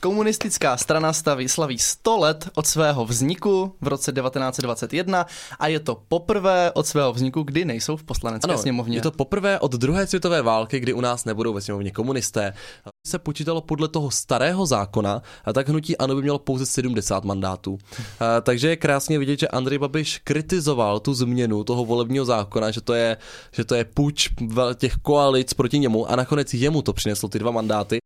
[0.00, 5.26] Komunistická strana staví slaví 100 let od svého vzniku v roce 1921
[5.58, 8.96] a je to poprvé od svého vzniku, kdy nejsou v poslanecké Ano, sněmovně.
[8.96, 12.52] je to poprvé od druhé světové války, kdy u nás nebudou ve sněmovně komunisté.
[13.06, 17.78] Se počítalo podle toho starého zákona, a tak hnutí ANO by mělo pouze 70 mandátů.
[18.20, 22.80] A, takže je krásně vidět, že Andrej Babiš kritizoval tu změnu toho volebního zákona, že
[22.80, 23.16] to je,
[23.52, 27.38] že to je puč vel- těch koalic proti němu a nakonec jemu to přineslo ty
[27.38, 27.98] dva mandáty.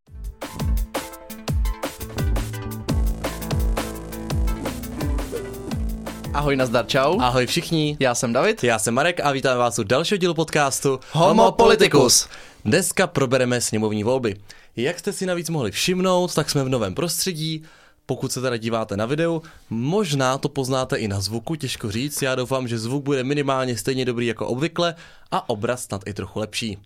[6.35, 7.21] Ahoj, nazdar, čau.
[7.21, 8.65] Ahoj všichni, Já jsem David.
[8.65, 12.29] já jsem Marek a vítám vás u dalšího dílu podcastu Homo Politicus.
[12.65, 14.37] Dneska probereme sněmovní volby.
[14.77, 17.63] Jak jste si navíc mohli všimnout, tak jsme v novém prostředí.
[18.07, 22.23] Pokud se teda díváte na videu, možná to poznáte i na zvuku, těžko říct.
[22.23, 24.95] Já doufám, že zvuk bude minimálně stejně dobrý jako obvykle
[25.31, 26.79] a obraz snad i trochu lepší.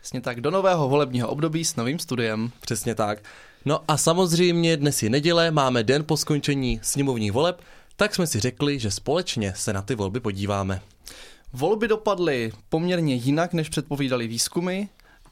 [0.00, 2.50] Přesně tak, do nového volebního období s novým studiem.
[2.60, 3.18] Přesně tak.
[3.64, 7.60] No a samozřejmě dnes je neděle, máme den po skončení sněmovních voleb,
[7.96, 10.80] tak jsme si řekli, že společně se na ty volby podíváme.
[11.52, 14.82] Volby dopadly poměrně jinak, než předpovídali výzkumy,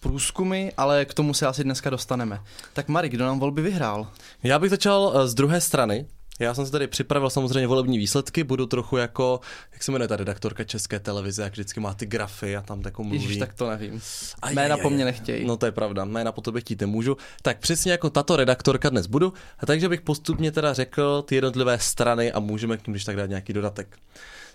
[0.01, 2.41] průzkumy, ale k tomu se asi dneska dostaneme.
[2.73, 4.09] Tak Mari, kdo nám volby vyhrál?
[4.43, 6.07] Já bych začal eh, z druhé strany.
[6.43, 9.41] Já jsem si tady připravil samozřejmě volební výsledky, budu trochu jako,
[9.73, 13.09] jak se jmenuje ta redaktorka České televize, jak vždycky má ty grafy a tam takovou
[13.09, 13.23] mluví.
[13.23, 14.01] Ježíš, tak to nevím.
[14.43, 15.47] Aj, Jména aj, po mně nechtějí.
[15.47, 17.17] No to je pravda, jména po tobě chtít nemůžu.
[17.43, 21.79] Tak přesně jako tato redaktorka dnes budu, a takže bych postupně teda řekl ty jednotlivé
[21.79, 23.99] strany a můžeme k ním když tak dát nějaký dodatek.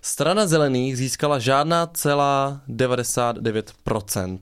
[0.02, 4.40] Strana zelených získala žádná celá 99%.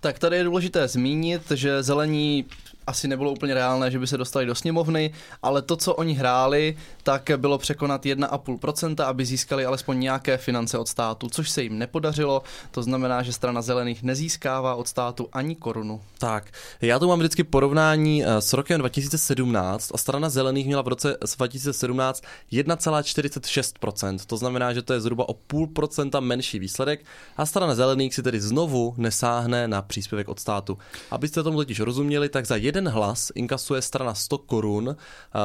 [0.00, 2.44] Tak tady je důležité zmínit, že zelení
[2.88, 5.10] asi nebylo úplně reálné, že by se dostali do sněmovny,
[5.42, 10.88] ale to, co oni hráli, tak bylo překonat 1,5%, aby získali alespoň nějaké finance od
[10.88, 12.42] státu, což se jim nepodařilo.
[12.70, 16.00] To znamená, že strana zelených nezískává od státu ani korunu.
[16.18, 20.88] Tak, já tu mám vždycky porovnání eh, s rokem 2017 a strana zelených měla v
[20.88, 22.22] roce 2017
[22.52, 27.04] 1,46%, to znamená, že to je zhruba o půl procenta menší výsledek
[27.36, 30.78] a strana zelených si tedy znovu nesáhne na příspěvek od státu.
[31.10, 34.96] Abyste tomu totiž rozuměli, tak za jeden hlas inkasuje strana 100 korun,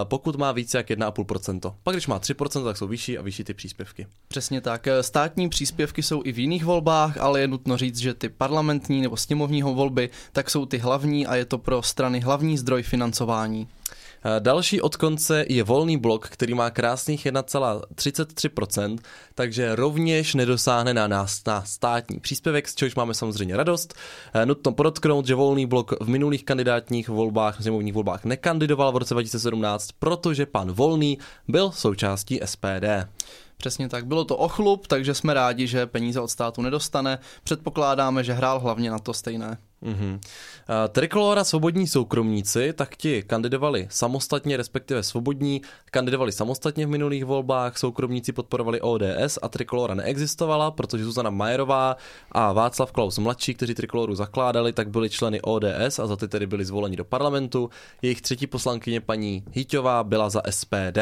[0.04, 1.76] pokud má více jak 1,5%.
[1.84, 4.08] Pak když má 3%, tak jsou vyšší a vyšší ty příspěvky.
[4.28, 4.88] Přesně tak.
[5.02, 9.18] Státní příspěvky jsou i v jiných volbách, ale je nutno říct, že ty parlamentní nebo
[9.18, 13.68] sněmovního volby tak jsou ty hlavní a je to pro strany hlavní zdroj financování.
[14.40, 18.98] Další od konce je volný blok, který má krásných 1,33%,
[19.36, 23.94] takže rovněž nedosáhne na nás na státní příspěvek, z čehož máme samozřejmě radost.
[24.46, 29.90] Nutno podotknout, že volný blok v minulých kandidátních volbách, sněmovních volbách nekandidoval v roce 2017,
[30.00, 31.18] protože pan Volný
[31.48, 32.86] byl součástí SPD.
[33.58, 34.06] Přesně tak.
[34.06, 37.20] Bylo to ochlup, takže jsme rádi, že peníze od státu nedostane.
[37.44, 39.58] Předpokládáme, že hrál hlavně na to stejné.
[39.84, 40.20] Mm-hmm.
[40.90, 45.62] Trikolora svobodní soukromníci, tak ti kandidovali samostatně, respektive svobodní,
[45.92, 51.98] kandidovali samostatně v minulých volbách, soukromníci podporovali ODS a Trikolora neexistovala, protože Zuzana Majerová
[52.32, 56.48] a Václav Klaus mladší, kteří Trikoloru zakládali, tak byli členy ODS a za ty tedy
[56.48, 57.70] byli zvoleni do parlamentu.
[58.02, 61.00] Jejich třetí poslankyně paní Hyťová byla za SPD.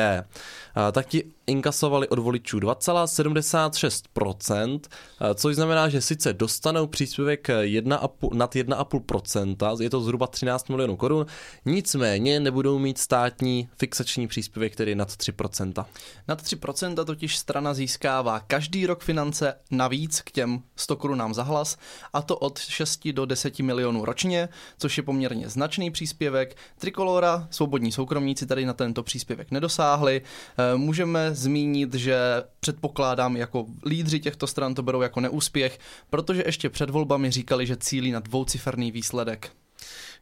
[0.92, 4.80] Tak ti inkasovali od voličů 2,76%,
[5.20, 10.96] a, což znamená, že sice dostanou příspěvek 1,5, nad 1,5%, je to zhruba 13 milionů
[10.96, 11.26] korun,
[11.66, 15.86] nicméně nebudou mít státní fixační příspěvek, který je nad 3%.
[16.28, 21.78] Nad 3% totiž strana získává každý rok finance navíc k těm 100 korunám za hlas,
[22.14, 26.58] a to od 6 do 10 milionů ročně, což je poměrně značný příspěvek.
[26.78, 30.22] Trikolora, svobodní soukromníci tady na tento příspěvek nedosáhli.
[30.58, 32.18] Eh, Můžeme zmínit, že
[32.60, 37.78] předpokládám jako lídři těchto stran to berou jako neúspěch, protože ještě před volbami říkali, že
[37.78, 38.20] cílí na
[38.62, 39.50] dvouciferný výsledek.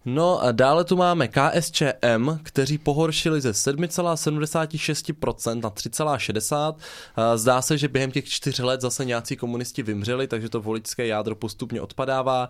[0.06, 6.76] No a dále tu máme KSČM, kteří pohoršili ze 7,76% na 3,60%.
[7.16, 11.08] A Zdá se, že během těch čtyř let zase nějací komunisti vymřeli, takže to voličské
[11.08, 12.50] jádro postupně odpadává.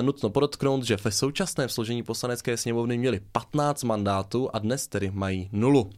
[0.00, 5.48] Nutno podotknout, že ve současném složení poslanecké sněmovny měli 15 mandátů a dnes tedy mají
[5.52, 5.90] nulu.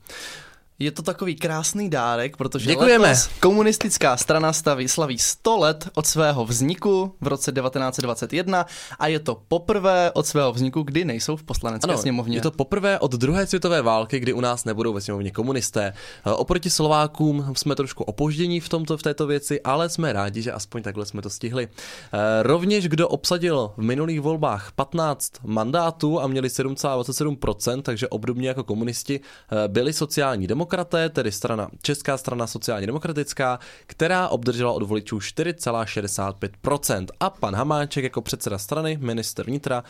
[0.81, 3.09] Je to takový krásný dárek, protože Děkujeme.
[3.09, 8.67] letos komunistická strana staví, slaví 100 let od svého vzniku v roce 1921
[8.99, 12.37] a je to poprvé od svého vzniku, kdy nejsou v poslanecké sněmovně.
[12.37, 15.93] je to poprvé od druhé světové války, kdy u nás nebudou ve sněmovně komunisté.
[16.27, 20.53] E, Oproti Slovákům jsme trošku opoždění v, tomto, v této věci, ale jsme rádi, že
[20.53, 21.65] aspoň takhle jsme to stihli.
[21.65, 28.65] E, Rovněž kdo obsadil v minulých volbách 15 mandátů a měli 7,27%, takže obdobně jako
[28.65, 29.21] komunisti
[29.65, 30.68] e, byli sociální demokraté,
[31.11, 37.07] tedy strana, Česká strana sociálně demokratická, která obdržela od voličů 4,65%.
[37.21, 39.85] A pan Hamáček jako předseda strany, minister vnitra,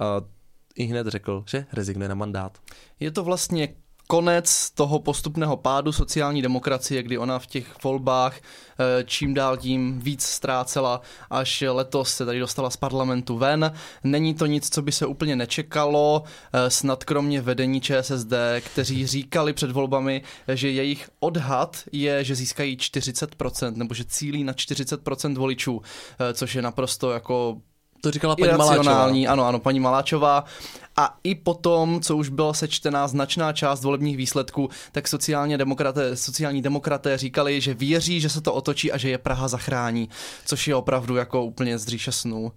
[0.00, 0.04] e,
[0.74, 2.58] i hned řekl, že rezignuje na mandát.
[3.00, 3.74] Je to vlastně
[4.10, 10.00] konec toho postupného pádu sociální demokracie, kdy ona v těch volbách eh, čím dál tím
[10.00, 11.00] víc ztrácela,
[11.30, 13.72] až letos se tady dostala z parlamentu ven.
[14.04, 16.22] Není to nic, co by se úplně nečekalo,
[16.52, 20.22] eh, snad kromě vedení ČSSD, kteří říkali před volbami,
[20.54, 25.82] že jejich odhad je, že získají 40%, nebo že cílí na 40% voličů,
[26.18, 27.60] eh, což je naprosto jako
[28.00, 29.04] to říkala paní Maláčová.
[29.28, 30.44] Ano, ano, paní Maláčová.
[30.96, 36.62] A i potom, co už byla sečtená značná část volebních výsledků, tak sociálně demokraté, sociální
[36.62, 40.08] demokraté říkali, že věří, že se to otočí a že je Praha zachrání,
[40.44, 42.52] což je opravdu jako úplně z snů.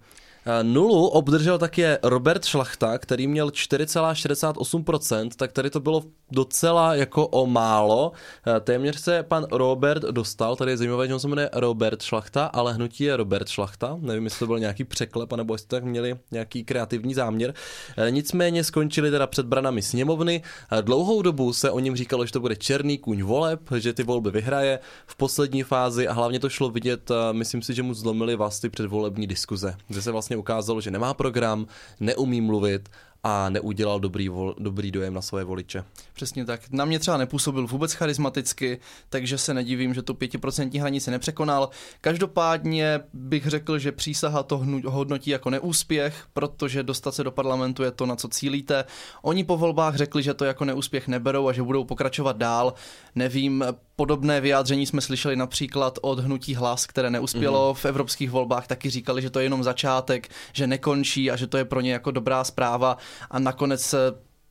[0.46, 7.28] Eh, nulu obdržel také Robert Šlachta, který měl 4,68%, tak tady to bylo docela jako
[7.28, 8.12] o málo.
[8.48, 12.46] Eh, téměř se pan Robert dostal, tady je zajímavé, že on se jmenuje Robert Šlachta,
[12.46, 13.98] ale hnutí je Robert Šlachta.
[14.02, 17.54] Nevím, jestli to byl nějaký překlep, nebo jestli tak měli nějaký kreativní záměr.
[17.98, 20.42] Eh, nicméně skončili teda před branami sněmovny.
[20.82, 24.32] Dlouhou dobu se o něm říkalo, že to bude černý kůň voleb, že ty volby
[24.32, 28.60] vyhraje v poslední fázi a hlavně to šlo vidět, myslím si, že mu zlomili vás
[28.60, 31.68] ty předvolební diskuze, kde se vlastně vlastně ukázalo, že nemá program,
[32.00, 32.90] neumí mluvit
[33.24, 35.84] a neudělal dobrý, vol, dobrý dojem na své voliče.
[36.14, 36.62] Přesně tak.
[36.72, 38.80] Na mě třeba nepůsobil vůbec charismaticky,
[39.10, 41.70] takže se nedivím, že tu pětiprocentní hranici nepřekonal.
[42.02, 47.92] Každopádně bych řekl, že přísaha to hodnotí jako neúspěch, protože dostat se do parlamentu je
[47.92, 48.86] to, na co cílíte.
[49.22, 52.74] Oni po volbách řekli, že to jako neúspěch neberou a že budou pokračovat dál.
[53.16, 53.66] Nevím,
[53.96, 57.78] podobné vyjádření jsme slyšeli například od hnutí hlas, které neuspělo mm-hmm.
[57.78, 61.58] v evropských volbách, taky říkali, že to je jenom začátek, že nekončí a že to
[61.58, 62.98] je pro ně jako dobrá zpráva
[63.30, 63.96] a nakonec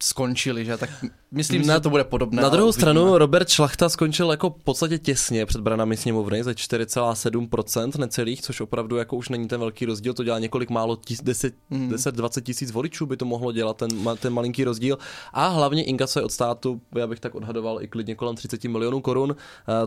[0.03, 0.77] skončili, že?
[0.77, 0.91] Tak
[1.31, 2.43] myslím na, že to bude podobné.
[2.43, 7.99] Na druhou stranu Robert Šlachta skončil jako v podstatě těsně před branami sněmovny za 4,7%
[7.99, 11.91] necelých, což opravdu jako už není ten velký rozdíl, to dělá několik málo, 10, mm.
[11.91, 13.89] 10-20 tisíc voličů by to mohlo dělat, ten,
[14.19, 14.99] ten malinký rozdíl.
[15.33, 19.37] A hlavně inkasuje od státu, já bych tak odhadoval i klidně kolem 30 milionů korun.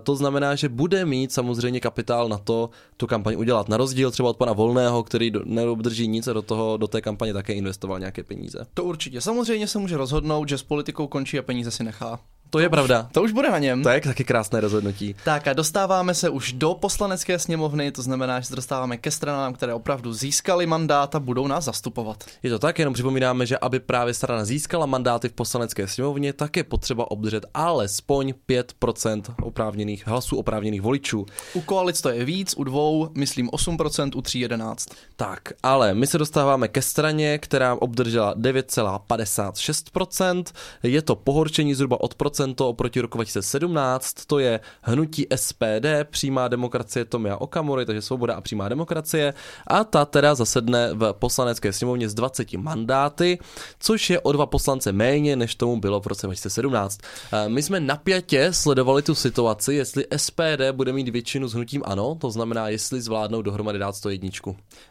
[0.03, 3.69] To znamená, že bude mít samozřejmě kapitál na to tu kampaň udělat.
[3.69, 7.33] Na rozdíl třeba od pana Volného, který neobdrží nic a do, toho, do té kampaně
[7.33, 8.65] také investoval nějaké peníze.
[8.73, 9.21] To určitě.
[9.21, 12.19] Samozřejmě se může rozhodnout, že s politikou končí a peníze si nechá.
[12.53, 13.09] To je pravda.
[13.11, 13.83] To už bude na něm.
[13.83, 15.15] To je taky krásné rozhodnutí.
[15.23, 19.53] Tak a dostáváme se už do poslanecké sněmovny, to znamená, že se dostáváme ke stranám,
[19.53, 22.23] které opravdu získali mandát a budou nás zastupovat.
[22.43, 26.57] Je to tak, jenom připomínáme, že aby právě strana získala mandáty v poslanecké sněmovně, tak
[26.57, 31.25] je potřeba obdržet alespoň 5% oprávněných hlasů oprávněných voličů.
[31.53, 34.91] U koalic to je víc, u dvou, myslím 8%, u 3,11.
[35.15, 40.43] Tak, ale my se dostáváme ke straně, která obdržela 9,56%.
[40.83, 47.05] Je to pohorčení zhruba od procent oproti roku 2017, to je hnutí SPD, přímá demokracie
[47.05, 49.33] Tomia Okamury, takže svoboda a přímá demokracie
[49.67, 53.39] a ta teda zasedne v poslanecké sněmovně s 20 mandáty,
[53.79, 56.99] což je o dva poslance méně, než tomu bylo v roce 2017.
[57.33, 62.15] Eh, my jsme napjatě sledovali tu situaci, jestli SPD bude mít většinu s hnutím ano,
[62.15, 64.29] to znamená, jestli zvládnou dohromady dát 101.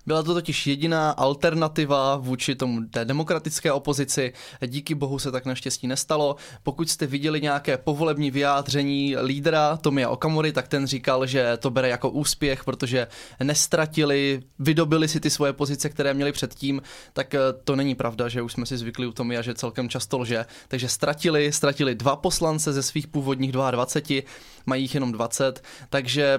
[0.06, 4.32] Byla to totiž jediná alternativa vůči tomu té demokratické opozici.
[4.66, 6.37] Díky bohu se tak naštěstí nestalo.
[6.62, 11.88] Pokud jste viděli nějaké povolební vyjádření lídra Tomia Okamory, tak ten říkal, že to bere
[11.88, 13.06] jako úspěch, protože
[13.42, 18.42] nestratili, vydobili si ty svoje pozice, které měli předtím, tak eh, to není pravda, že
[18.42, 20.46] už jsme si zvykli u Tomia, že celkem často lže.
[20.68, 24.22] Takže ztratili, ztratili dva poslance ze svých původních 22,
[24.66, 26.38] mají jich jenom 20, takže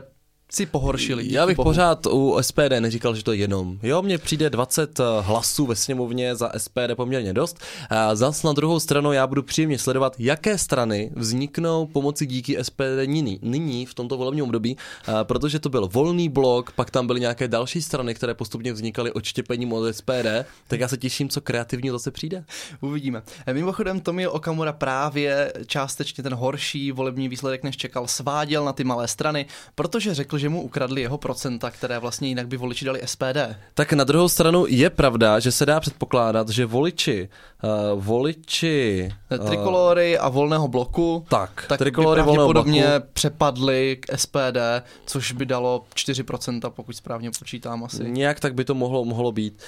[0.55, 1.25] si pohoršili.
[1.27, 1.69] Já bych bohu.
[1.69, 3.79] pořád u SPD neříkal, že to je jenom.
[3.83, 7.59] Jo, mně přijde 20 eh, hlasů ve sněmovně za SPD poměrně dost.
[7.89, 13.05] A zas na druhou stranu já budu příjemně sledovat, jaké strany vzniknou pomocí díky SPD
[13.05, 17.19] nyní, nyní v tomto volebním období, a protože to byl volný blok, pak tam byly
[17.19, 21.91] nějaké další strany, které postupně vznikaly odštěpením od SPD, tak já se těším, co kreativně
[21.91, 22.45] zase přijde.
[22.81, 23.21] Uvidíme.
[23.45, 28.83] E, mimochodem Tomio Okamura právě částečně ten horší volební výsledek, než čekal, sváděl na ty
[28.83, 29.45] malé strany,
[29.75, 33.37] protože řekl, že mu ukradli jeho procenta, které vlastně jinak by voliči dali SPD.
[33.73, 37.29] Tak na druhou stranu je pravda, že se dá předpokládat, že voliči,
[37.63, 37.69] uh,
[38.03, 39.09] voliči...
[39.39, 43.07] Uh, Trikolory a volného bloku, tak, tak trikolory by volného podobně bloku.
[43.13, 44.57] přepadly k SPD,
[45.05, 48.11] což by dalo 4%, pokud správně počítám asi.
[48.11, 49.53] Nějak tak by to mohlo, mohlo být.
[49.53, 49.59] Uh,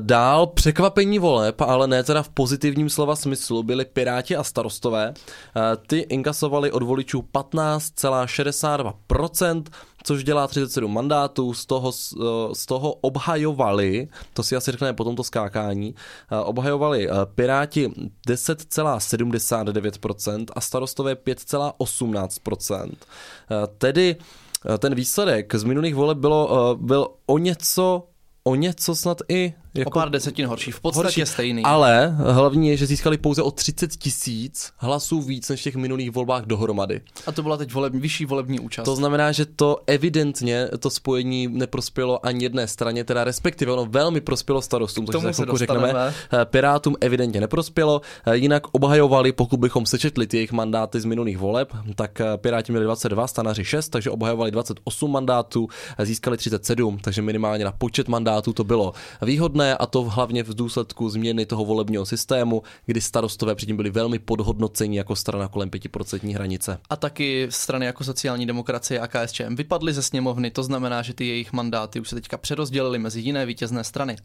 [0.00, 5.08] dál překvapení voleb, ale ne teda v pozitivním slova smyslu, byli Piráti a starostové.
[5.08, 5.14] Uh,
[5.86, 9.62] ty inkasovali od voličů 15,62%,
[10.04, 11.94] což dělá 37 mandátů, z toho, eh,
[12.54, 15.94] z toho obhajovali, to si asi řekneme po tomto skákání,
[16.32, 17.92] eh, obhajovali eh, Piráti
[18.26, 22.92] 10,79% a starostové 5,18%.
[23.78, 24.16] Tedy
[24.78, 28.08] ten výsledek z minulých voleb bylo, byl o něco,
[28.44, 29.90] o něco snad i Jako...
[29.90, 31.62] O pár desetin horší, v podstatě horší, stejný.
[31.64, 36.10] Ale hlavní je, že získali pouze o 30 tisíc hlasů víc než v těch minulých
[36.10, 37.00] volbách dohromady.
[37.26, 38.84] A to byla teď volební, vyšší volební účast.
[38.84, 44.20] To znamená, že to evidentně, to spojení neprospělo ani jedné straně, teda respektive ono velmi
[44.20, 45.94] prospělo starostům, což se chvilku řekneme.
[45.96, 51.38] Eh, Pirátům evidentně neprospělo, eh, jinak obhajovali, pokud bychom sečetli ty jejich mandáty z minulých
[51.38, 57.22] voleb, tak eh, Piráti měli 22, stanaři 6, takže obhajovali 28 mandátů, získali 37, takže
[57.22, 62.06] minimálně na počet mandátů to bylo výhodné a to hlavně v důsledku změny toho volebního
[62.06, 66.78] systému, kdy starostové předtím byli velmi podhodnoceni jako strana kolem 5% hranice.
[66.90, 71.26] A taky strany jako sociální demokracie a KSČM vypadly ze sněmovny, to znamená, že ty
[71.26, 74.16] jejich mandáty už se teďka přerozdělily mezi jiné vítězné strany.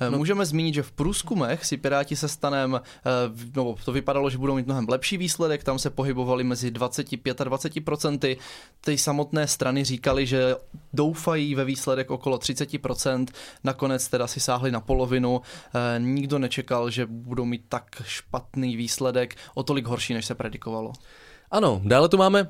[0.00, 0.18] Eh, no.
[0.18, 3.10] Můžeme zmínit, že v průzkumech si Piráti se stanem, eh,
[3.56, 7.44] no to vypadalo, že budou mít mnohem lepší výsledek, tam se pohybovali mezi 25 a
[7.44, 8.36] 20%.
[8.80, 10.56] Ty samotné strany říkali, že
[10.92, 13.26] doufají ve výsledek okolo 30%,
[13.64, 15.40] nakonec teda si sáhli na polovinu.
[15.74, 20.92] Eh, nikdo nečekal, že budou mít tak špatný výsledek, o tolik horší, než se predikovalo.
[21.50, 22.48] Ano, dále tu máme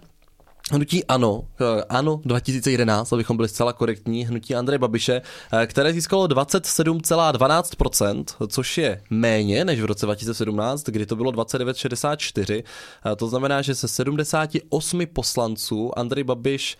[0.72, 5.22] Hnutí ANO, eh, ANO 2011, abychom byli zcela korektní, hnutí Andreje Babiše,
[5.52, 12.64] eh, které získalo 27,12%, což je méně než v roce 2017, kdy to bylo 29,64.
[13.16, 16.78] To znamená, že se 78 poslanců Andrej Babiš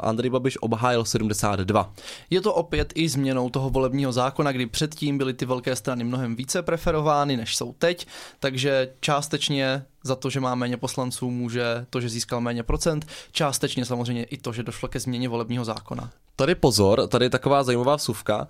[0.00, 1.92] Andrej Babiš obhájil 72.
[2.30, 6.36] Je to opět i změnou toho volebního zákona, kdy předtím byly ty velké strany mnohem
[6.36, 8.06] více preferovány, než jsou teď,
[8.38, 13.84] takže částečně za to, že má méně poslanců, může to, že získal méně procent, částečně
[13.84, 16.10] samozřejmě i to, že došlo ke změně volebního zákona.
[16.36, 18.48] Tady pozor, tady je taková zajímavá vsuvka.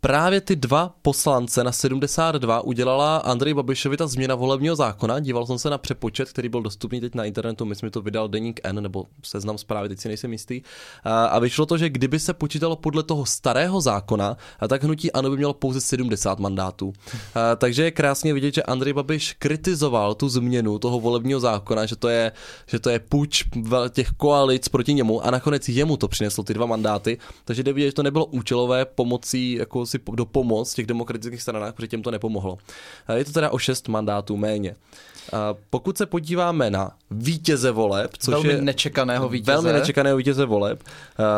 [0.00, 5.20] Právě ty dva poslance na 72 udělala Andrej Babišovi ta změna volebního zákona.
[5.20, 7.64] Díval jsem se na přepočet, který byl dostupný teď na internetu.
[7.64, 10.62] My jsme to vydal Deník N, nebo seznam zprávy, teď si nejsem jistý.
[11.04, 14.36] A vyšlo to, že kdyby se počítalo podle toho starého zákona,
[14.68, 16.92] tak hnutí ANO by mělo pouze 70 mandátů.
[17.56, 22.08] Takže je krásně vidět, že Andrej Babiš kritizoval tu změnu toho volebního zákona, že to
[22.08, 22.32] je,
[22.66, 23.44] že to je puč
[23.90, 27.13] těch koalic proti němu a nakonec jemu to přineslo ty dva mandáty.
[27.44, 31.74] Takže jde vidět, že to nebylo účelové pomocí jako si do pomoc těch demokratických stranách,
[31.74, 32.58] protože těm to nepomohlo.
[33.14, 34.76] Je to teda o šest mandátů méně.
[35.70, 39.52] Pokud se podíváme na vítěze voleb, což velmi je nečekaného vítěze.
[39.52, 40.82] Velmi nečekaného vítěze voleb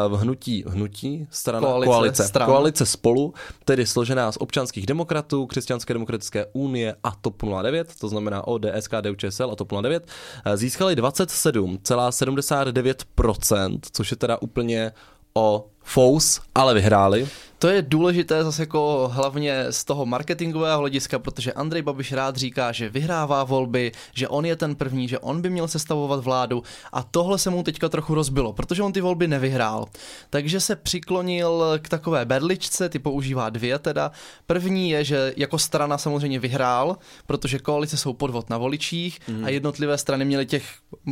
[0.08, 6.46] v hnutí, hnutí strana, koalice, koalice, koalice spolu, tedy složená z občanských demokratů, křesťanské demokratické
[6.52, 10.08] unie a TOP 09, to znamená ODS, KDU, ČSL a TOP 09,
[10.54, 14.92] získali 27,79%, což je teda úplně
[15.36, 17.28] o fous, ale vyhráli.
[17.58, 22.72] To je důležité zase jako hlavně z toho marketingového hlediska, protože Andrej Babiš rád říká,
[22.72, 27.02] že vyhrává volby, že on je ten první, že on by měl sestavovat vládu a
[27.02, 29.86] tohle se mu teďka trochu rozbilo, protože on ty volby nevyhrál.
[30.30, 34.10] Takže se přiklonil k takové berličce, ty používá dvě teda.
[34.46, 36.96] První je, že jako strana samozřejmě vyhrál,
[37.26, 39.44] protože koalice jsou podvod na voličích mm.
[39.44, 40.64] a jednotlivé strany měly těch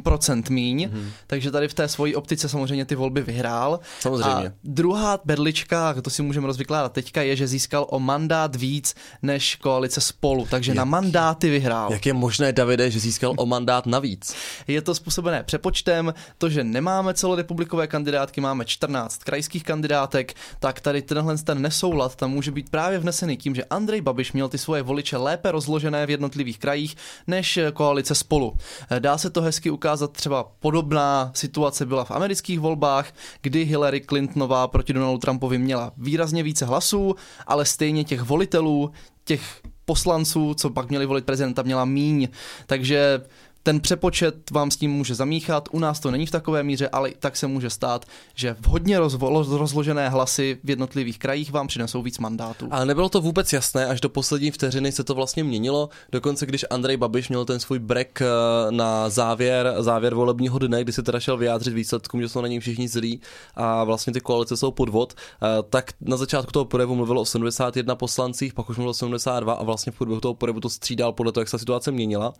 [0.04, 1.10] procent míň, mm.
[1.26, 3.80] takže tady v té svojí optice samozřejmě ty volby vyhrál.
[4.00, 4.48] Samozřejmě.
[4.48, 8.94] A druhá berlička, to si může můžeme rozvykládat teďka, je, že získal o mandát víc
[9.22, 11.92] než koalice spolu, takže jak, na mandáty vyhrál.
[11.92, 14.34] Jak je možné, Davide, že získal o mandát navíc?
[14.68, 21.02] Je to způsobené přepočtem, to, že nemáme celorepublikové kandidátky, máme 14 krajských kandidátek, tak tady
[21.02, 24.82] tenhle ten nesoulad tam může být právě vnesený tím, že Andrej Babiš měl ty svoje
[24.82, 26.96] voliče lépe rozložené v jednotlivých krajích
[27.26, 28.56] než koalice spolu.
[28.98, 34.68] Dá se to hezky ukázat, třeba podobná situace byla v amerických volbách, kdy Hillary Clintonová
[34.68, 37.16] proti Donaldu Trumpovi měla výrazně výrazně více hlasů,
[37.46, 38.92] ale stejně těch volitelů,
[39.24, 42.28] těch poslanců, co pak měli volit prezidenta, měla míň.
[42.66, 43.20] Takže
[43.64, 47.10] ten přepočet vám s tím může zamíchat, u nás to není v takové míře, ale
[47.18, 48.04] tak se může stát,
[48.34, 52.68] že v hodně rozvo- rozložené hlasy v jednotlivých krajích vám přinesou víc mandátů.
[52.70, 56.64] Ale nebylo to vůbec jasné, až do poslední vteřiny se to vlastně měnilo, dokonce když
[56.70, 58.26] Andrej Babiš měl ten svůj break eh,
[58.70, 62.60] na závěr, závěr volebního dne, kdy se teda šel vyjádřit výsledkům, že jsou na něj
[62.60, 63.20] všichni zlí
[63.54, 67.96] a vlastně ty koalice jsou podvod, eh, tak na začátku toho projevu mluvilo o 71
[67.96, 71.32] poslancích, pak už mluvilo o 72 a vlastně v průběhu toho projevu to střídal podle
[71.32, 72.32] toho, jak se situace měnila.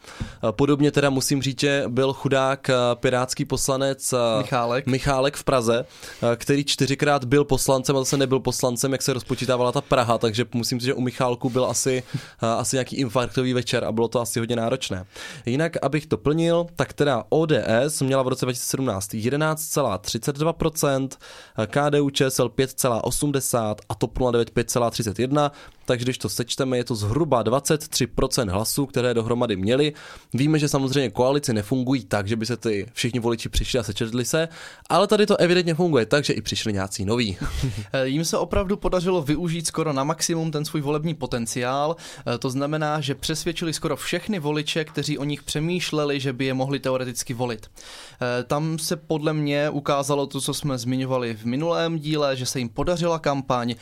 [0.48, 4.86] Eh, podobně teda musím říct, že byl chudák eh, pirátský poslanec eh, Michálek.
[4.86, 5.86] Michálek v Praze,
[6.32, 10.44] eh, který čtyřikrát byl poslancem a zase nebyl poslancem, jak se rozpočítávala ta Praha, takže
[10.54, 12.02] musím říct, že u Michálku byl asi,
[12.40, 15.04] asi nějaký infarktový večer a bylo to asi hodně náročné.
[15.46, 21.08] Jinak, abych to plnil, tak teda ODS měla v roce 2017 11,32%,
[21.66, 25.50] KDU ČSL 5,80% a TOP 09 5,31%,
[25.84, 29.92] takže když to sečteme, je to zhruba 23% hlasů, které dohromady měli.
[30.34, 34.24] Víme, že samozřejmě koalice nefungují tak, že by se ty všichni voliči přišli a sečetli
[34.24, 34.48] se,
[34.88, 37.36] ale tady to evidentně funguje tak, že i přišli nějací noví.
[38.04, 41.96] Jím se opravdu podařilo využít skoro na maximum ten svůj volební potenciál.
[42.38, 46.78] To znamená, že přesvědčili skoro všechny voliče, kteří o nich přemýšleli, že by je mohli
[46.78, 47.70] teoreticky volit.
[48.46, 52.68] Tam se podle mě ukázalo to, co jsme zmiňovali v minulém díle, že se jim
[52.68, 53.74] podařila kampaň,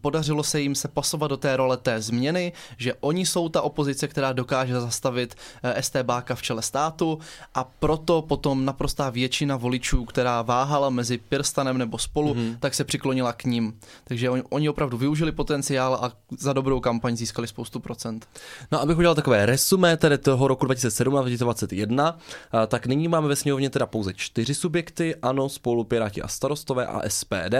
[0.00, 4.08] podařilo se jim se pasovat do té role té změny, že oni jsou ta opozice,
[4.08, 7.18] která dokáže zastavit eh, STBáka v čele státu
[7.54, 12.56] a proto potom naprostá většina voličů, která váhala mezi Pirstanem nebo spolu, mm-hmm.
[12.60, 13.78] tak se přiklonila k ním.
[14.04, 18.28] Takže oni, oni opravdu využili potenciál a za dobrou kampaň získali spoustu procent.
[18.72, 22.18] No abych udělal takové resumé tedy toho roku 2007 a 2021,
[22.66, 27.08] tak nyní máme ve sněmovně teda pouze čtyři subjekty, ano, spolu Piráti a starostové a
[27.08, 27.54] SPD.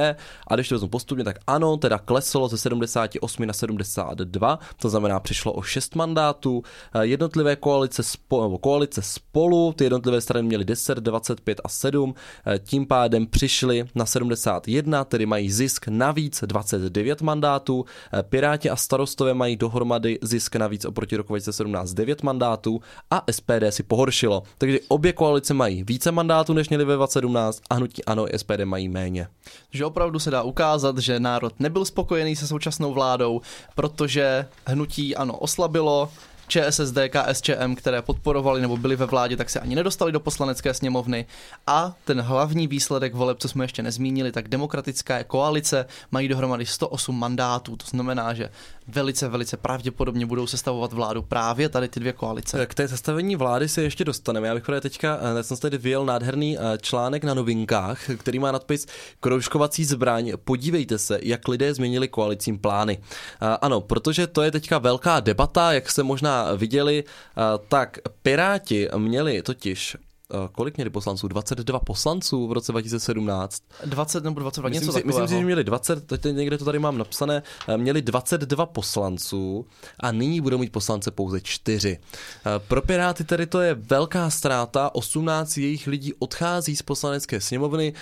[0.46, 5.20] A když to vezmu postupně, tak ano, teda kleslo ze 78 na 72, to znamená
[5.20, 6.62] přišlo o 6 mandátů.
[7.00, 12.14] Jednotlivé koalice, spo, koalice spolu, ty jednotlivé strany měly 10, 25 a 7,
[12.58, 17.84] tím pádem přišli na 71, tedy mají zisk navíc 29 mandátů.
[18.22, 23.82] Piráti a starostové mají dohromady zisk navíc oproti roku 2017 9 mandátů a SPD si
[23.82, 24.42] pohoršilo.
[24.58, 28.64] Takže obě koalice mají více mandátů, než měli ve 2017 a hnutí ano i SPD
[28.64, 29.28] mají méně.
[29.70, 33.40] Že opravdu se dá ukázat, že národ nebyl spokojený se současnou vládou,
[33.74, 36.10] protože hnutí ano oslabilo,
[36.48, 41.26] ČSSD, KSČM, které podporovali nebo byli ve vládě, tak se ani nedostali do poslanecké sněmovny.
[41.66, 47.18] A ten hlavní výsledek voleb, co jsme ještě nezmínili, tak demokratická koalice mají dohromady 108
[47.18, 47.76] mandátů.
[47.76, 48.50] To znamená, že
[48.88, 52.66] velice, velice pravděpodobně budou sestavovat vládu právě tady ty dvě koalice.
[52.66, 54.48] K té sestavení vlády se ještě dostaneme.
[54.48, 58.52] Já bych právě teďka, já jsem tady vyjel nádherný eh, článek na novinkách, který má
[58.52, 58.86] nadpis
[59.20, 60.32] Kroužkovací zbraň.
[60.44, 62.98] Podívejte se, jak lidé změnili koalicím plány.
[63.00, 68.88] Eh, ano, protože to je teďka velká debata, jak se možná viděli, eh, tak Piráti
[68.96, 70.05] měli totiž Eh,
[70.52, 71.28] kolik měli poslanců?
[71.28, 73.62] 22 poslanců v roce 2017.
[73.84, 75.20] 20 nebo 22, myslím něco si, takového.
[75.20, 79.66] Myslím si, že měli 20, teď někde to tady mám napsané, eh, měli 22 poslanců
[80.00, 81.98] a nyní budou mít poslance pouze 4.
[82.46, 87.92] Eh, pro Piráty tedy to je velká ztráta, 18 jejich lidí odchází z poslanecké sněmovny,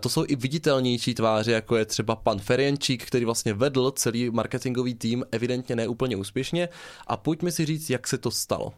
[0.00, 4.94] to jsou i viditelnější tváře, jako je třeba pan Ferienčík, který vlastně vedl celý marketingový
[4.94, 6.68] tým, evidentně neúplně úspěšně
[7.06, 8.72] a pojďme si říct, jak se to stalo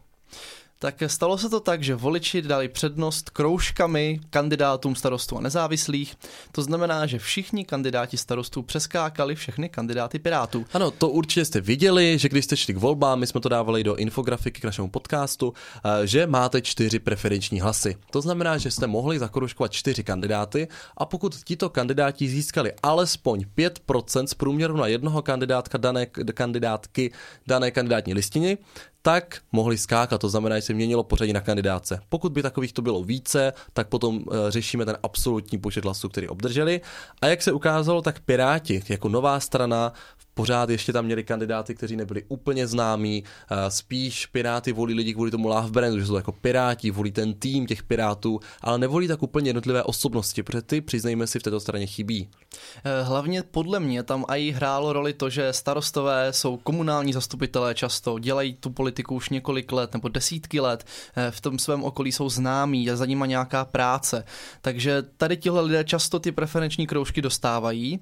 [0.83, 6.15] tak stalo se to tak, že voliči dali přednost kroužkami kandidátům starostů a nezávislých.
[6.51, 10.65] To znamená, že všichni kandidáti starostů přeskákali všechny kandidáty Pirátů.
[10.73, 13.83] Ano, to určitě jste viděli, že když jste šli k volbám, my jsme to dávali
[13.83, 15.53] do infografiky k našemu podcastu,
[15.85, 17.95] eh, že máte čtyři preferenční hlasy.
[18.11, 20.67] To znamená, že jste mohli zakroužkovat čtyři kandidáty
[20.97, 27.11] a pokud tito kandidáti získali alespoň 5% z průměru na jednoho kandidátka dané kandidátky
[27.47, 28.57] dané kandidátní listiny,
[29.05, 31.99] tak mohli skákat, to znamená, že se měnilo pořadí na kandidáce.
[32.09, 36.27] Pokud by takových to bylo více, tak potom eh, řešíme ten absolutní počet hlasů, který
[36.27, 36.81] obdrželi.
[37.21, 39.93] A jak se ukázalo, tak Piráti jako nová strana
[40.33, 45.31] pořád ještě tam měli kandidáty, kteří nebyli úplně známí, eh, spíš Piráty volí lidi kvůli
[45.31, 49.23] tomu love brandu, že jsou jako Piráti, volí ten tým těch Pirátů, ale nevolí tak
[49.23, 52.29] úplně jednotlivé osobnosti, protože ty, přiznejme si, v této straně chybí.
[52.83, 58.19] Eh, hlavně podle mě tam i hrálo roli to, že starostové jsou komunální zastupitelé často,
[58.19, 62.29] dělají tu politiku už několik let nebo desítky let, eh, v tom svém okolí jsou
[62.29, 64.23] známí, je za nima nějaká práce.
[64.61, 67.99] Takže tady tihle lidé často ty preferenční kroužky dostávají,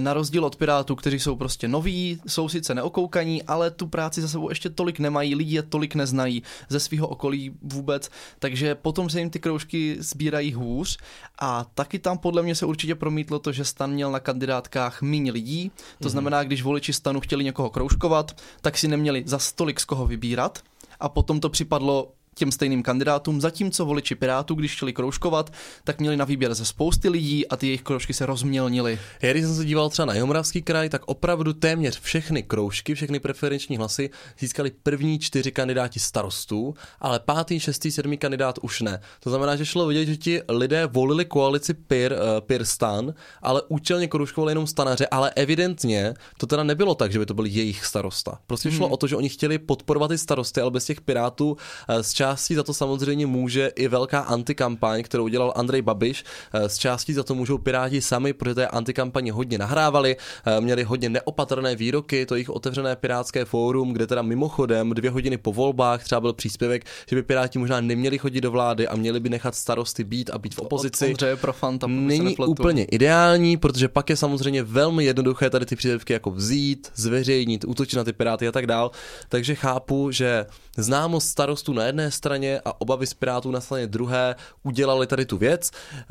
[0.00, 4.22] na rozdíl od Pirátů, kteří jsou prostě prostě noví, jsou sice neokoukaní, ale tu práci
[4.22, 9.10] za sebou ještě tolik nemají, lidi je tolik neznají ze svého okolí vůbec, takže potom
[9.10, 10.98] se jim ty kroužky sbírají hůř.
[11.40, 15.32] A taky tam podle mě se určitě promítlo to, že stan měl na kandidátkách méně
[15.32, 16.10] lidí, to mm-hmm.
[16.10, 20.62] znamená, když voliči stanu chtěli někoho kroužkovat, tak si neměli za stolik z koho vybírat.
[21.00, 25.52] A potom to připadlo těm stejným kandidátům, zatímco voliči Pirátů, když chtěli kroužkovat,
[25.84, 28.98] tak měli na výběr ze spousty lidí a ty jejich kroužky se rozmělnily.
[29.22, 33.20] Já když jsem se díval třeba na Jihomoravský kraj, tak opravdu téměř všechny kroužky, všechny
[33.20, 39.00] preferenční hlasy získali první čtyři kandidáti starostů, ale pátý, šestý, sedmý kandidát už ne.
[39.20, 43.62] To znamená, že šlo vidět, že ti lidé volili koalici Pir, uh, Pir Stan, ale
[43.68, 47.84] účelně kroužkovali jenom stanaře, ale evidentně to teda nebylo tak, že by to byl jejich
[47.84, 48.38] starosta.
[48.46, 48.92] Prostě šlo hmm.
[48.92, 51.56] o to, že oni chtěli podporovat ty starosty, ale bez těch pirátů uh,
[52.00, 56.24] z částí za to samozřejmě může i velká antikampaň, kterou udělal Andrej Babiš.
[56.66, 60.16] Z částí za to můžou Piráti sami, protože té antikampaně hodně nahrávali,
[60.60, 65.52] měli hodně neopatrné výroky, to jejich otevřené pirátské fórum, kde teda mimochodem dvě hodiny po
[65.52, 69.28] volbách třeba byl příspěvek, že by Piráti možná neměli chodit do vlády a měli by
[69.28, 71.14] nechat starosty být a být v opozici.
[71.14, 76.30] Od Profanta, Není úplně ideální, protože pak je samozřejmě velmi jednoduché tady ty příspěvky jako
[76.30, 78.90] vzít, zveřejnit, útočit na ty Piráty a tak dál.
[79.28, 84.34] Takže chápu, že známost starostů na jedné straně a obavy z Pirátů na straně druhé
[84.62, 85.70] udělali tady tu věc.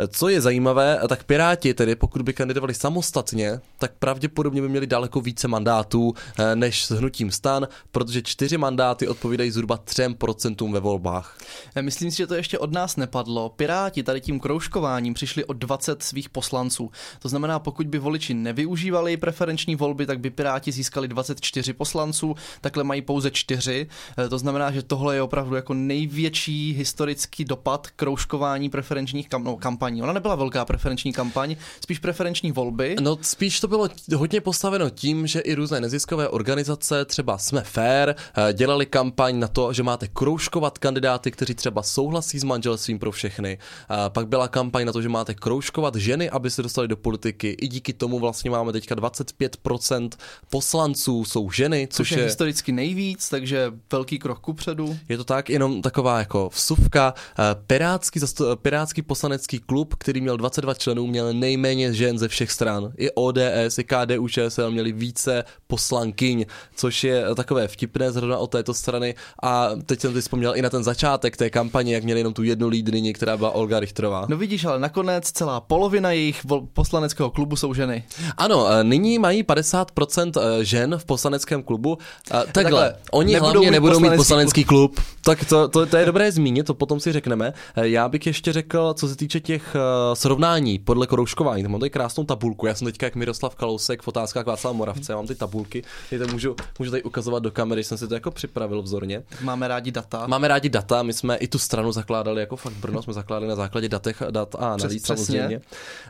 [0.09, 5.21] Co je zajímavé, tak Piráti tedy, pokud by kandidovali samostatně, tak pravděpodobně by měli daleko
[5.21, 11.37] více mandátů eh, než s hnutím stan, protože čtyři mandáty odpovídají zhruba 3% ve volbách.
[11.75, 13.49] Eh, myslím si, že to ještě od nás nepadlo.
[13.49, 16.91] Piráti tady tím kroužkováním přišli o 20 svých poslanců.
[17.19, 22.83] To znamená, pokud by voliči nevyužívali preferenční volby, tak by Piráti získali 24 poslanců, takhle
[22.83, 23.87] mají pouze 4.
[24.17, 29.58] Eh, to znamená, že tohle je opravdu jako největší historický dopad kroužkování preferenčních kam- no,
[29.58, 30.01] kampaní.
[30.01, 32.95] Ona nebyla velká preferenční kampaň, spíš preferenční volby.
[33.01, 38.15] No spíš to bylo hodně postaveno tím, že i různé neziskové organizace, třeba Jsme fair,
[38.15, 43.12] eh, dělali kampaň na to, že máte kroužkovat kandidáty, kteří třeba souhlasí s manželstvím pro
[43.12, 43.58] všechny.
[43.89, 47.55] A pak byla kampaň na to, že máte kroužkovat ženy, aby se dostali do politiky.
[47.62, 50.10] I díky tomu vlastně máme teďka 25%
[50.49, 54.97] poslanců jsou ženy, což, což je, je historicky nejvíc, takže velký krok kupředu.
[55.10, 57.13] Je to tak, jenom taková jako vsuvka.
[57.39, 58.19] Eh, pirátský,
[58.62, 62.91] pirátský poslanecký klub, který měl 22 členů, měl nejméně žen ze všech stran.
[62.98, 66.45] I ODS, i KDU ČSL měli více poslankyň,
[66.76, 69.15] což je takové vtipné zrovna od této strany.
[69.43, 72.43] A teď jsem si vzpomněl i na ten začátek té kampaně, jak měli jenom tu
[72.43, 74.26] jednu lídryni, která byla Olga Richterová.
[74.30, 76.41] No vidíš, ale nakonec celá polovina jejich
[76.74, 78.04] poslaneckého klubu jsou ženy.
[78.38, 81.98] Ano, eh, nyní mají 50% eh, žen v poslaneckém klubu.
[82.28, 84.95] Takhle, Takhle oni nebudou hlavně mít nebudou mít poslanecký klub.
[84.95, 85.06] klub.
[85.21, 87.54] Tak to, to, to je dobré zmínit, to potom si řekneme.
[87.75, 89.75] Eh, já bych ještě řekl, co se týče těch
[90.13, 91.63] srovnání podle kroužkování.
[91.63, 92.67] Tam mám tady krásnou tabulku.
[92.67, 95.12] Já jsem teďka jak Miroslav Kalousek v otázkách Václava Moravce.
[95.12, 98.32] Já mám ty tabulky, to můžu, můžu tady ukazovat do kamery, jsem si to jako
[98.32, 99.23] připravil vzorně.
[99.41, 100.28] Máme rádi data.
[100.28, 103.56] Máme rádi data, my jsme i tu stranu zakládali jako fakt Brno, jsme zakládali na
[103.56, 105.62] základě datech, dat a analýz Přes, samozřejmě.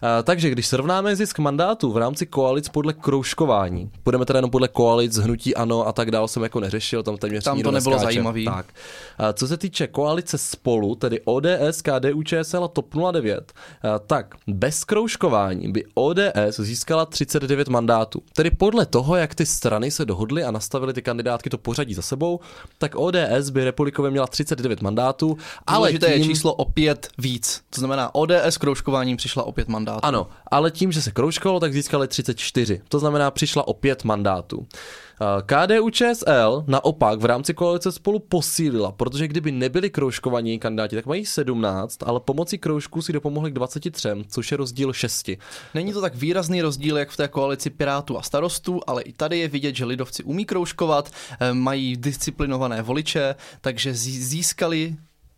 [0.02, 4.68] A, takže když srovnáme zisk mandátu v rámci koalic podle kroužkování, budeme teda jenom podle
[4.68, 8.46] koalic, hnutí ano a tak dále jsem jako neřešil, tam téměř Tam to nebylo zajímavý.
[8.46, 8.66] Tak.
[9.34, 13.54] Co se týče koalice spolu, tedy ODS, KDU, ČSL a TOP 09,
[13.84, 18.22] a, tak bez kroužkování by ODS získala 39 mandátů.
[18.36, 22.02] Tedy podle toho, jak ty strany se dohodly a nastavili ty kandidátky to pořadí za
[22.02, 22.40] sebou,
[22.78, 26.10] tak ODS by republikově měla 39 mandátů, ale tím...
[26.10, 27.62] je číslo opět víc.
[27.70, 30.00] To znamená, ODS kroužkováním přišla opět mandátů.
[30.04, 32.82] Ano, ale tím, že se kroužkovalo, tak získali 34.
[32.90, 34.68] To znamená, přišla opět mandátů.
[35.46, 41.26] KDU ČSL naopak v rámci koalice spolu posílila, protože kdyby nebyli kroužkovaní kandidáti, tak mají
[41.26, 45.30] 17, ale pomocí kroužků si dopomohli k 23, což je rozdíl 6.
[45.74, 49.40] Není to tak výrazný rozdíl, jak v té koalici Pirátů a starostů, ale i tady
[49.40, 54.96] je vidět, že lidovci umí kroužkovat, eh, mají disciplinované voliče, takže získali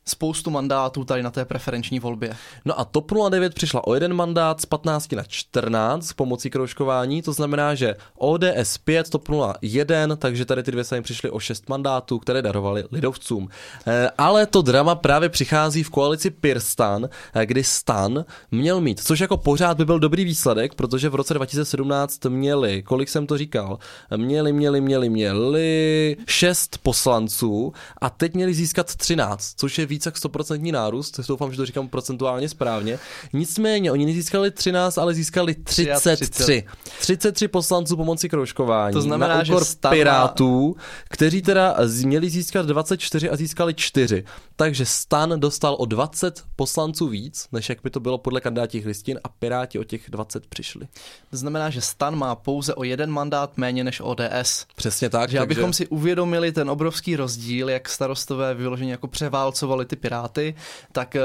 [0.09, 2.35] spoustu mandátů tady na té preferenční volbě.
[2.65, 7.33] No a TOP 09 přišla o jeden mandát z 15 na 14 pomocí kroužkování, to
[7.33, 9.29] znamená, že ODS 5, TOP
[9.61, 13.49] 01, takže tady ty dvě strany přišly o 6 mandátů, které darovali lidovcům.
[13.87, 19.19] E, ale to drama právě přichází v koalici Pirstan, e, kdy Stan měl mít, což
[19.19, 23.79] jako pořád by byl dobrý výsledek, protože v roce 2017 měli, kolik jsem to říkal,
[24.15, 30.15] měli, měli, měli, měli 6 poslanců a teď měli získat 13, což je víc jak
[30.15, 32.99] 100% nárůst, doufám, že to říkám procentuálně správně.
[33.33, 36.63] Nicméně, oni nezískali 13, ale získali 33.
[36.99, 38.93] 33 poslanců pomocí kroužkování.
[38.93, 40.75] To znamená, na úkor že Pirátů,
[41.09, 44.23] kteří teda měli získat 24 a získali 4.
[44.55, 49.19] Takže Stan dostal o 20 poslanců víc, než jak by to bylo podle kandidátních listin
[49.23, 50.87] a Piráti o těch 20 přišli.
[51.29, 54.65] To znamená, že Stan má pouze o jeden mandát méně než ODS.
[54.75, 55.29] Přesně tak.
[55.29, 55.39] Že takže...
[55.39, 60.55] abychom si uvědomili ten obrovský rozdíl, jak starostové vyloženě jako převálcovali ty Piráty,
[60.91, 61.21] tak eh,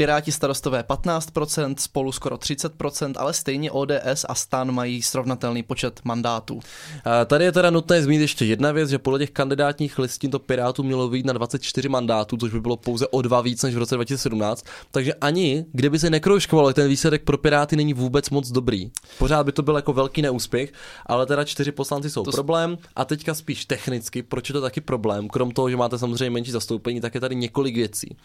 [0.00, 6.60] Piráti starostové 15%, spolu skoro 30%, ale stejně ODS a stan mají srovnatelný počet mandátů.
[7.04, 10.38] A tady je teda nutné zmínit ještě jedna věc, že podle těch kandidátních listin to
[10.38, 13.78] Pirátů mělo být na 24 mandátů, což by bylo pouze o dva víc než v
[13.78, 14.64] roce 2017.
[14.90, 18.90] Takže ani kdyby se nekroužkovalo, ten výsledek pro Piráty není vůbec moc dobrý.
[19.18, 20.72] Pořád by to byl jako velký neúspěch,
[21.06, 22.78] ale teda čtyři poslanci jsou to problém.
[22.96, 25.28] A teďka spíš technicky, proč je to taky problém?
[25.28, 28.16] Krom toho, že máte samozřejmě menší zastoupení, tak je tady několik věcí.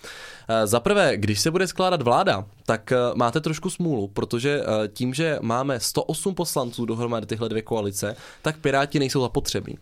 [0.65, 4.88] Za prvé, když se bude bude skládat vláda, tak eh, máte trošku smůlu, protože eh,
[4.88, 9.78] tím, že máme 108 poslanců dohromady tyhle dvě koalice, tak Piráti nejsou zapotřebí.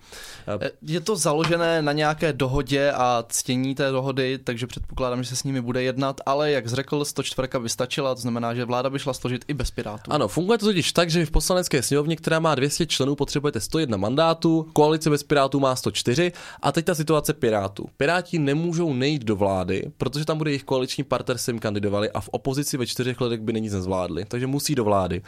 [0.47, 5.35] Eh, je to založené na nějaké dohodě a ctění té dohody, takže předpokládám, že se
[5.35, 8.99] s nimi bude jednat, ale jak zřekl, 104 by stačila, to znamená, že vláda by
[8.99, 10.11] šla složit i bez Pirátů.
[10.11, 13.97] Ano, funguje to totiž tak, že v poslanecké sněmovně, která má 200 členů, potřebujete 101
[13.97, 17.85] mandátů, koalice bez Pirátů má 104 a teď ta situace Pirátů.
[17.97, 22.29] Piráti nemůžou nejít do vlády, protože tam bude jejich koaliční partner, jim kandidovali a v
[22.29, 25.21] opozici ve čtyřech letech by není nezvládli, takže musí do vlády.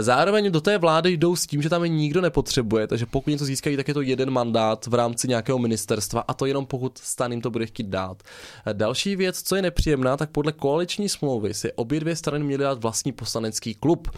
[0.00, 3.44] Zároveň do té vlády jdou s tím, že tam je nikdo nepotřebuje, takže pokud něco
[3.44, 7.32] získají, tak je to jeden mandát v rámci nějakého ministerstva a to jenom pokud stan
[7.32, 8.22] jim to bude chtít dát.
[8.72, 12.82] Další věc, co je nepříjemná, tak podle koaliční smlouvy si obě dvě strany měly dát
[12.82, 14.08] vlastní poslanecký klub.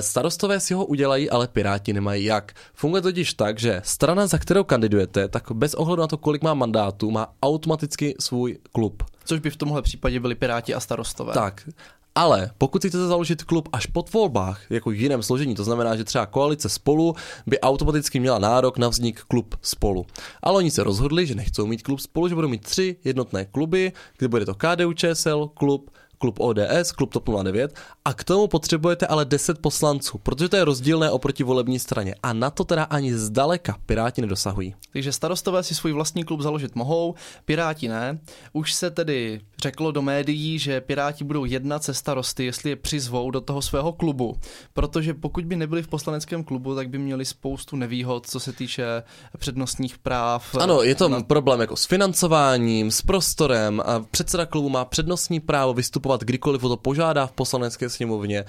[0.00, 2.52] Starostové si ho udělají, ale Piráti nemají jak.
[2.74, 6.54] Funguje totiž tak, že strana, za kterou kandidujete, tak bez ohledu na to, kolik má
[6.54, 9.02] mandátů, má automaticky svůj klub.
[9.24, 11.34] Což by v tomhle případě byli Piráti a starostové.
[11.34, 11.68] Tak,
[12.14, 15.96] ale pokud si chcete založit klub až pod volbách, jako v jiném složení, to znamená,
[15.96, 17.14] že třeba koalice spolu
[17.46, 20.06] by automaticky měla nárok na vznik klub spolu.
[20.42, 23.92] Ale oni se rozhodli, že nechcou mít klub spolu, že budou mít tři jednotné kluby,
[24.18, 25.90] kde bude to KDU ČSL, klub
[26.24, 30.64] klub ODS, klub TOP 09 a k tomu potřebujete ale 10 poslanců, protože to je
[30.64, 34.74] rozdílné oproti volební straně a na to teda ani zdaleka Piráti nedosahují.
[34.92, 38.18] Takže starostové si svůj vlastní klub založit mohou, Piráti ne.
[38.52, 43.30] Už se tedy řeklo do médií, že Piráti budou jednat se starosty, jestli je přizvou
[43.30, 44.36] do toho svého klubu,
[44.72, 49.02] protože pokud by nebyli v poslaneckém klubu, tak by měli spoustu nevýhod, co se týče
[49.38, 50.54] přednostních práv.
[50.60, 51.22] Ano, je to na...
[51.22, 56.68] problém jako s financováním, s prostorem a předseda klubu má přednostní právo vystupovat kdykoliv o
[56.68, 58.44] to požádá v poslanecké sněmovně.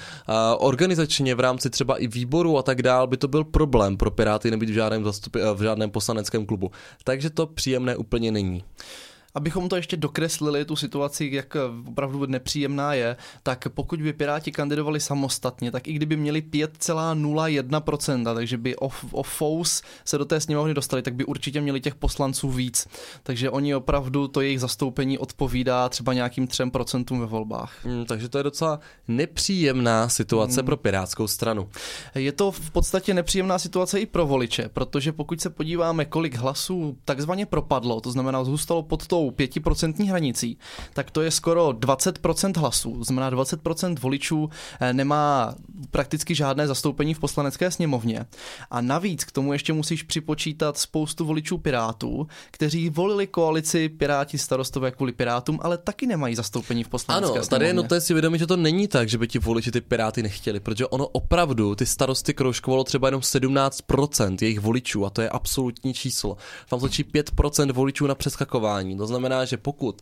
[0.58, 4.52] Organizačně v rámci třeba i výboru a tak dál by to byl problém pro Piráty
[4.52, 6.72] nebýt v žádném, zastupi, v žádném poslaneckém klubu.
[7.04, 8.64] Takže to příjemné úplně není
[9.36, 15.00] abychom to ještě dokreslili, tu situaci, jak opravdu nepříjemná je, tak pokud by Piráti kandidovali
[15.00, 20.74] samostatně, tak i kdyby měli 5,01%, takže by o, o fous se do té sněmovny
[20.74, 22.88] dostali, tak by určitě měli těch poslanců víc.
[23.24, 27.86] Takže oni opravdu, to jejich zastoupení odpovídá třeba nějakým 3% ve volbách.
[27.86, 30.66] Hmm, takže to je docela nepříjemná situace hmm.
[30.66, 31.70] pro Pirátskou stranu.
[32.16, 36.98] Je to v podstatě nepříjemná situace i pro voliče, protože pokud se podíváme, kolik hlasů
[37.06, 40.58] takzvaně propadlo, to znamená zůstalo pod tou tou 5% hranicí,
[40.94, 43.04] tak to je skoro 20% hlasů.
[43.04, 45.56] Znamená 20% voličů eh, nemá
[45.92, 48.26] prakticky žádné zastoupení v poslanecké sněmovně.
[48.72, 54.92] A navíc k tomu ještě musíš připočítat spoustu voličů Pirátů, kteří volili koalici Piráti starostové
[54.92, 57.50] kvůli Pirátům, ale taky nemají zastoupení v poslanecké ano, sněmovně.
[57.50, 60.24] tady je nutné si vědomit, že to není tak, že by ti voliči ty Piráty
[60.24, 65.30] nechtěli, protože ono opravdu ty starosty kroužkovalo třeba jenom 17% jejich voličů a to je
[65.30, 66.38] absolutní číslo.
[66.70, 68.98] Tam točí 5% voličů na přeskakování.
[68.98, 70.02] To znamená, že pokud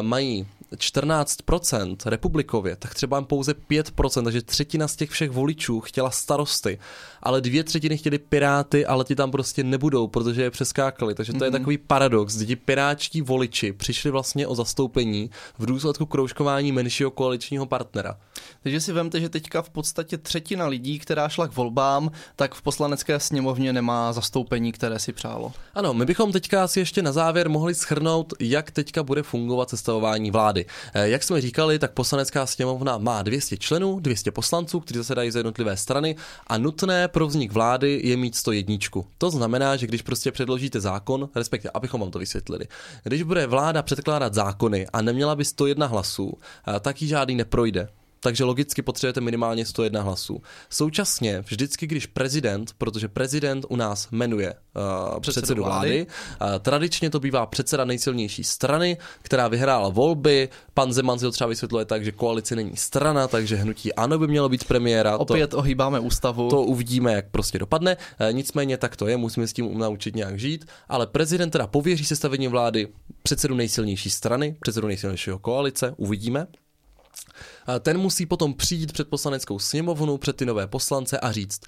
[0.00, 6.78] mají 14% republikově, tak třeba pouze 5%, takže třetina z těch všech voličů chtěla starosty,
[7.22, 11.14] ale dvě třetiny chtěli piráty, ale ti tam prostě nebudou, protože je přeskákali.
[11.14, 11.44] Takže to mm-hmm.
[11.44, 11.58] je mhm.
[11.58, 17.66] takový paradox, kdy ti piráčtí voliči přišli vlastně o zastoupení v důsledku kroužkování menšího koaličního
[17.66, 18.16] partnera.
[18.62, 22.62] Takže si vemte, že teďka v podstatě třetina lidí, která šla k volbám, tak v
[22.62, 25.52] poslanecké sněmovně nemá zastoupení, které si přálo.
[25.74, 30.30] Ano, my bychom teďka asi ještě na závěr mohli schrnout, jak teďka bude fungovat sestavování
[30.30, 30.63] vlády.
[30.94, 35.38] Eh, jak jsme říkali, tak poslanecká sněmovna má 200 členů, 200 poslanců, kteří zasedají za
[35.38, 38.76] jednotlivé strany a nutné pro vznik vlády je mít 101.
[39.18, 42.66] To znamená, že když prostě předložíte zákon, respektive, abychom vám to vysvětlili,
[43.02, 46.32] když bude vláda předkládat zákony a neměla by 101 hlasů,
[46.68, 47.88] eh, tak ji žádný neprojde
[48.24, 50.42] takže logicky potřebujete minimálně 101 hlasů.
[50.70, 57.10] Současně vždycky, když prezident, protože prezident u nás jmenuje uh, předsedu, předsedu vlády, uh, tradičně
[57.10, 62.04] to bývá předseda nejsilnější strany, která vyhrála volby, pan Zeman si to třeba vysvětluje tak,
[62.04, 65.18] že koalice není strana, takže hnutí ano by mělo být premiéra.
[65.18, 66.48] Opět to, ohýbáme ústavu.
[66.48, 67.96] To uvidíme, jak prostě dopadne.
[67.96, 72.04] Uh, nicméně tak to je, musíme s tím naučit nějak žít, ale prezident teda pověří
[72.04, 72.88] sestavení vlády
[73.22, 76.46] předsedu nejsilnější strany, předsedu nejsilnějšího koalice, uvidíme.
[77.80, 81.60] Ten musí potom přijít před poslaneckou sněmovnu, před ty nové poslance a říct,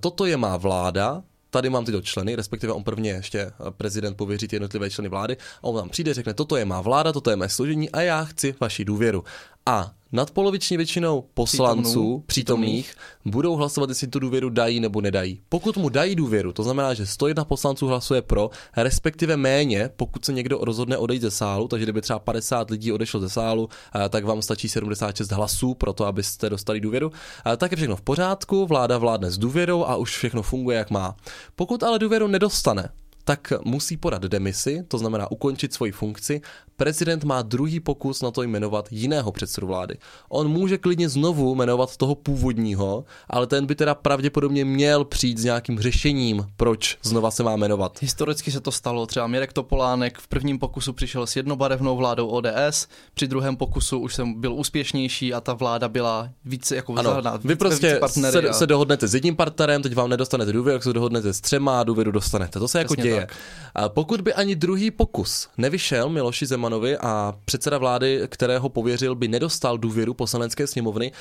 [0.00, 4.56] toto je má vláda, tady mám tyto členy, respektive on prvně ještě prezident pověří ty
[4.56, 7.48] jednotlivé členy vlády a on tam přijde, řekne, toto je má vláda, toto je mé
[7.48, 9.24] složení a já chci vaši důvěru.
[9.66, 12.94] A nadpoloviční většinou poslanců přítomných
[13.24, 15.40] budou hlasovat, jestli tu důvěru dají nebo nedají.
[15.48, 20.32] Pokud mu dají důvěru, to znamená, že 101 poslanců hlasuje pro, respektive méně, pokud se
[20.32, 23.68] někdo rozhodne odejít ze sálu, takže kdyby třeba 50 lidí odešlo ze sálu,
[24.08, 27.12] tak vám stačí 76 hlasů pro to, abyste dostali důvěru.
[27.56, 31.16] Tak je všechno v pořádku, vláda vládne s důvěrou a už všechno funguje jak má.
[31.56, 32.88] Pokud ale důvěru nedostane,
[33.24, 36.40] tak musí podat demisi, to znamená ukončit svoji funkci.
[36.76, 39.96] Prezident má druhý pokus na to jmenovat jiného předsedu vlády.
[40.28, 45.44] On může klidně znovu jmenovat toho původního, ale ten by teda pravděpodobně měl přijít s
[45.44, 47.98] nějakým řešením, proč znova se má jmenovat.
[48.02, 49.06] Historicky se to stalo.
[49.06, 54.14] Třeba Mirek Topolánek v prvním pokusu přišel s jednobarevnou vládou ODS, při druhém pokusu už
[54.14, 58.52] jsem byl úspěšnější a ta vláda byla více jako ano, vy prostě se, a...
[58.52, 62.10] se dohodnete s jedním partnerem, teď vám nedostanete důvěru, jak se dohodnete s třema, důvěru
[62.10, 62.58] dostanete.
[62.58, 63.26] To se jako Přesně děje.
[63.26, 63.36] tak.
[63.88, 69.78] Pokud by ani druhý pokus nevyšel Miloši Zemanovi a předseda vlády, kterého pověřil, by nedostal
[69.78, 71.12] důvěru poslanecké sněmovny,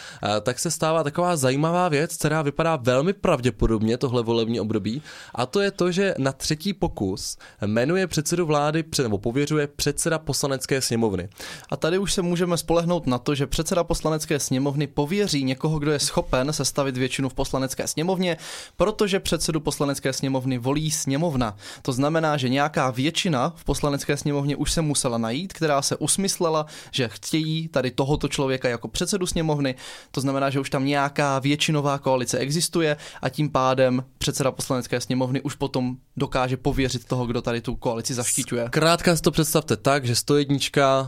[0.42, 5.02] tak se stává taková zajímavá věc, která vypadá velmi pravděpodobně tohle volební období,
[5.36, 10.82] a to je to, že na třetí pokus jmenuje předsedu vlády nebo pověřuje předseda poslanecké
[10.82, 11.30] sněmovny.
[11.70, 15.92] A tady už se můžeme spolehnout na to, že předseda poslanecké sněmovny pověří někoho, kdo
[15.92, 18.38] je schopen sestavit většinu v poslanecké sněmovně,
[18.78, 21.58] protože předsedu poslanecké sněmovny volí sněmovna.
[21.82, 26.66] To znamená, že nějaká většina v poslanecké sněmovně už se musela najít, která se usmyslela,
[26.92, 29.76] že chtějí tady tohoto člověka jako předsedu sněmovny.
[30.12, 35.42] To znamená, že už tam nějaká většinová koalice existuje a tím pádem předseda poslanecké sněmovny
[35.42, 38.68] už potom dokáže pověřit toho, kdo tady tu koalici zaštiťuje.
[38.70, 40.58] Krátka si to představte tak, že 101,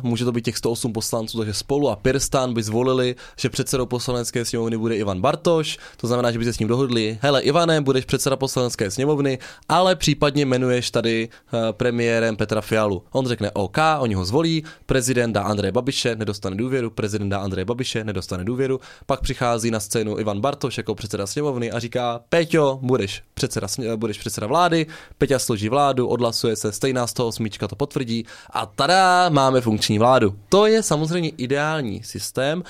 [0.03, 4.45] může to být těch 108 poslanců, takže spolu a Pirstan by zvolili, že předsedou poslanecké
[4.45, 8.05] sněmovny bude Ivan Bartoš, to znamená, že by se s ním dohodli, hele Ivane, budeš
[8.05, 13.04] předseda poslanecké sněmovny, ale případně jmenuješ tady uh, premiérem Petra Fialu.
[13.12, 17.65] On řekne OK, oni ho zvolí, prezident dá Andreje Babiše, nedostane důvěru, prezident dá Andreje
[17.65, 22.80] Babiše, nedostane důvěru, pak přichází na scénu Ivan Bartoš jako předseda sněmovny a říká, Peťo,
[22.82, 24.86] budeš předseda, budeš předseda vlády,
[25.17, 30.36] Peťa složí vládu, odhlasuje se, stejná 108 to potvrdí a tada, máme funkční vládu.
[30.50, 32.63] To je samozřejmě ideální systém,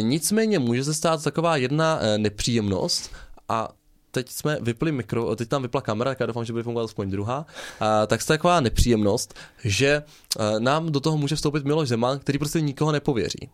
[0.00, 3.10] nicméně může se stát taková jedna eh, nepříjemnost
[3.48, 3.68] a
[4.14, 7.10] teď jsme vypli mikro, teď tam vypla kamera, tak já doufám, že bude fungovat aspoň
[7.10, 7.46] druhá,
[7.80, 10.02] a, tak je taková nepříjemnost, že
[10.38, 13.50] eh, nám do toho může vstoupit Miloš Zeman, který prostě nikoho nepověří.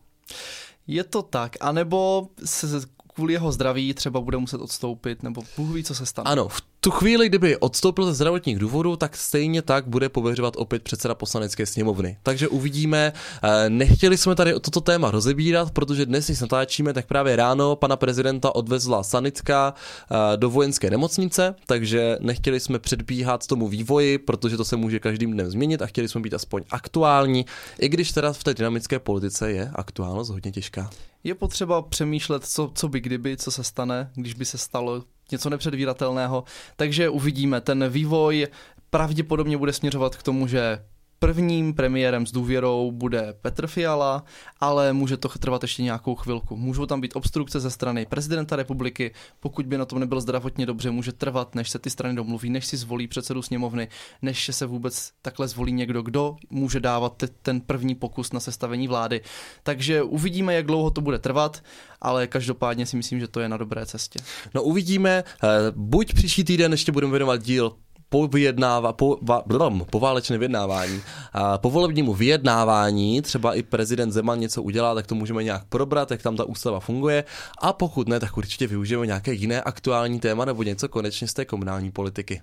[0.86, 2.80] Je to tak, anebo se
[3.20, 6.30] kvůli jeho zdraví třeba bude muset odstoupit, nebo Bůh ví, co se stane.
[6.30, 10.82] Ano, v tu chvíli, kdyby odstoupil ze zdravotních důvodů, tak stejně tak bude pověřovat opět
[10.82, 12.16] předseda poslanecké sněmovny.
[12.22, 13.12] Takže uvidíme.
[13.42, 17.96] Eh, Nechtěli jsme tady toto téma rozebírat, protože dnes, když natáčíme, tak právě ráno pana
[17.96, 24.64] prezidenta odvezla sanitka eh, do vojenské nemocnice, takže nechtěli jsme předbíhat tomu vývoji, protože to
[24.64, 27.46] se může každým dnem změnit a chtěli jsme být aspoň aktuální,
[27.78, 30.90] i když teda v té dynamické politice je aktuálnost hodně těžká.
[31.24, 35.50] Je potřeba přemýšlet, co, co by kdyby, co se stane, když by se stalo něco
[35.50, 36.44] nepředvídatelného.
[36.76, 37.60] Takže uvidíme.
[37.60, 38.46] Ten vývoj
[38.90, 40.84] pravděpodobně bude směřovat k tomu, že
[41.20, 44.24] prvním premiérem s důvěrou bude Petr Fiala,
[44.60, 46.56] ale může to trvat ještě nějakou chvilku.
[46.56, 50.90] Můžou tam být obstrukce ze strany prezidenta republiky, pokud by na tom nebyl zdravotně dobře,
[50.90, 53.88] může trvat, než se ty strany domluví, než si zvolí předsedu sněmovny,
[54.22, 58.88] než se vůbec takhle zvolí někdo, kdo může dávat te- ten první pokus na sestavení
[58.88, 59.20] vlády.
[59.62, 61.62] Takže uvidíme, jak dlouho to bude trvat,
[62.00, 64.18] ale každopádně si myslím, že to je na dobré cestě.
[64.54, 67.76] No uvidíme, eh, buď příští týden ještě budeme věnovat díl
[68.10, 74.40] po vyjednává, po, va, blom, poválečné vyjednávání, a po volebnímu vyjednávání, třeba i prezident Zeman
[74.40, 77.24] něco udělá, tak to můžeme nějak probrat, jak tam ta ústava funguje
[77.58, 81.44] a pokud ne, tak určitě využijeme nějaké jiné aktuální téma nebo něco konečně z té
[81.44, 82.42] komunální politiky.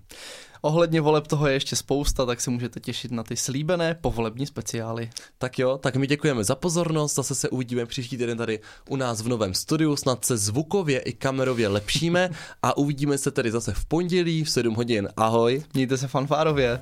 [0.61, 5.09] Ohledně voleb toho je ještě spousta, tak se můžete těšit na ty slíbené povolební speciály.
[5.37, 9.21] Tak jo, tak my děkujeme za pozornost, zase se uvidíme příští týden tady u nás
[9.21, 12.29] v novém studiu, snad se zvukově i kamerově lepšíme
[12.63, 15.09] a uvidíme se tedy zase v pondělí v 7 hodin.
[15.17, 15.63] Ahoj!
[15.73, 16.81] Mějte se fanfárově.